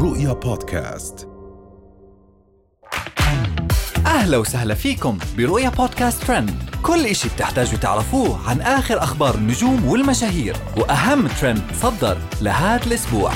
[0.00, 1.28] رؤيا بودكاست.
[4.06, 6.50] أهلا وسهلا فيكم برؤيا بودكاست ترند.
[6.82, 13.32] كل إشي بتحتاجوا تعرفوه عن آخر أخبار النجوم والمشاهير وأهم ترند صدر لهذا الأسبوع.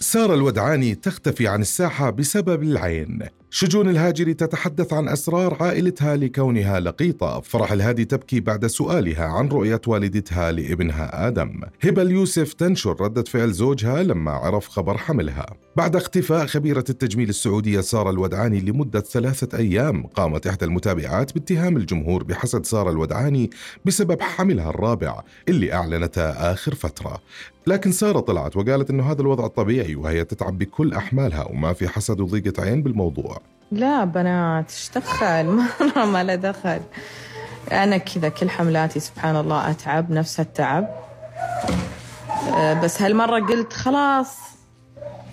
[0.00, 3.22] سارة الودعاني تختفي عن الساحة بسبب العين.
[3.56, 7.40] شجون الهاجري تتحدث عن أسرار عائلتها لكونها لقيطة.
[7.40, 11.60] فرح الهادي تبكي بعد سؤالها عن رؤية والدتها لابنها آدم.
[11.84, 15.46] هبة اليوسف تنشر ردة فعل زوجها لما عرف خبر حملها.
[15.76, 22.24] بعد اختفاء خبيرة التجميل السعودية سارة الودعاني لمدة ثلاثة أيام قامت إحدى المتابعات باتهام الجمهور
[22.24, 23.50] بحسد سارة الودعاني
[23.84, 27.20] بسبب حملها الرابع اللي أعلنته آخر فترة.
[27.66, 32.20] لكن سارة طلعت وقالت أنه هذا الوضع الطبيعي وهي تتعب بكل أحمالها وما في حسد
[32.20, 33.43] وضيقة عين بالموضوع.
[33.74, 35.46] لا بنات إيش دخل؟
[35.96, 36.80] مرة ما له دخل.
[37.72, 40.88] أنا كذا كل حملاتي سبحان الله أتعب نفس التعب.
[42.54, 44.36] أه، بس هالمرة قلت خلاص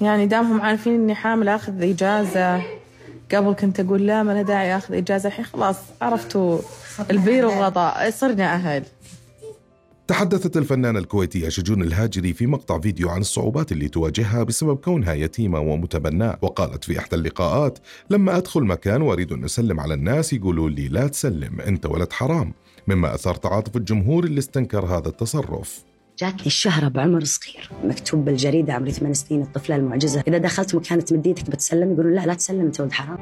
[0.00, 2.62] يعني دامهم عارفين إني حامل أخذ إجازة.
[3.34, 5.28] قبل كنت أقول لا ما له داعي أخذ إجازة.
[5.28, 6.58] الحين خلاص عرفتوا
[7.10, 8.82] البير وغطاء صرنا أهل.
[10.10, 15.60] تحدثت الفنانة الكويتية شجون الهاجري في مقطع فيديو عن الصعوبات اللي تواجهها بسبب كونها يتيمة
[15.60, 17.78] ومتبناة وقالت في إحدى اللقاءات
[18.10, 22.52] لما أدخل مكان وأريد أن أسلم على الناس يقولوا لي لا تسلم أنت ولد حرام.
[22.88, 25.84] مما أثار تعاطف الجمهور اللي استنكر هذا التصرف.
[26.18, 27.70] جاتني الشهرة بعمر صغير.
[27.84, 30.24] مكتوب بالجريدة عمري ثمان سنين الطفلة المعجزة.
[30.28, 33.18] إذا دخلت مكان تمد إيدك بتسلم يقولون لا لا تسلم أنت ولد حرام.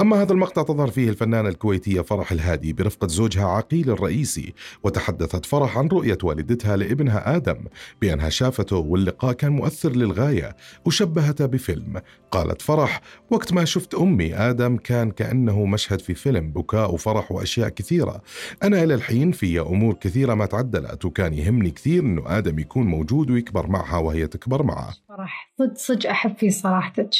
[0.00, 5.78] أما هذا المقطع تظهر فيه الفنانة الكويتية فرح الهادي برفقة زوجها عقيل الرئيسي وتحدثت فرح
[5.78, 7.64] عن رؤية والدتها لابنها آدم
[8.00, 12.00] بأنها شافته واللقاء كان مؤثر للغاية وشبهته بفيلم.
[12.30, 17.68] قالت فرح وقت ما شفت أمي آدم كان كأنه مشهد في فيلم بكاء وفرح وأشياء
[17.68, 18.22] كثيرة.
[18.62, 23.30] أنا إلى الحين في أمور كثيرة ما تعدلت وكان يهمني كثير أنه آدم يكون موجود
[23.30, 24.94] ويكبر معها وهي تكبر معه.
[25.08, 27.10] فرح صدق صدق أحب في صراحتك.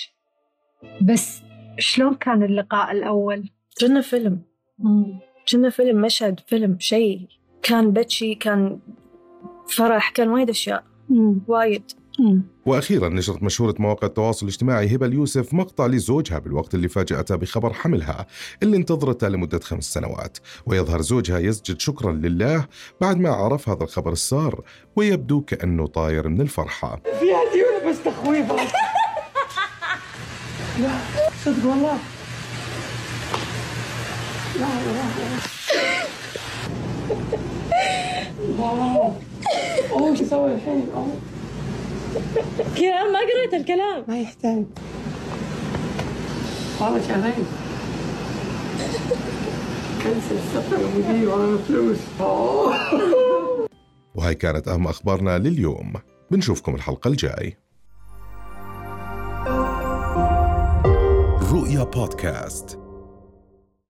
[1.03, 1.43] بس
[1.79, 3.49] شلون كان اللقاء الأول؟
[3.81, 4.43] كنا فيلم.
[5.53, 7.29] كنا فيلم مشهد فيلم شيء.
[7.63, 8.79] كان بتشي كان
[9.69, 10.85] فرح كان وايد أشياء.
[11.49, 11.83] وايد.
[12.67, 18.27] وأخيرا نشرت مشهورة مواقع التواصل الاجتماعي هبة اليوسف مقطع لزوجها بالوقت اللي فاجأته بخبر حملها
[18.63, 20.39] اللي انتظرته لمدة خمس سنوات.
[20.67, 22.67] ويظهر زوجها يسجد شكرا لله
[23.01, 24.65] بعد ما عرف هذا الخبر السار
[24.97, 27.03] ويبدو كأنه طاير من الفرحة.
[27.21, 28.53] فيها ديونه بس تخويف
[30.81, 30.99] لا
[31.45, 31.99] صدق والله.
[34.55, 34.93] لا لا
[38.59, 39.13] لا
[39.93, 41.17] اوه شو أسوي الحين اوه
[42.79, 44.05] كلام ما قريت الكلام.
[44.09, 44.65] ما يحتاج.
[46.81, 47.47] والله شهرين
[50.03, 51.99] كنسل السفر المدير وأنا فلوس
[54.15, 55.93] وهاي كانت أهم أخبارنا لليوم.
[56.31, 57.57] بنشوفكم الحلقة الجاي.
[61.53, 62.82] رؤيا بودكاست.